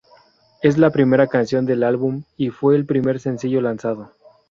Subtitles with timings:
[0.63, 4.11] Es la primera canción del álbum y fue el primer sencillo lanzado.